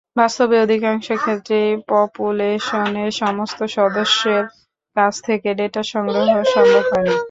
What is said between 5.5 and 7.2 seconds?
Data সংগ্রহ সম্ভব হয় না।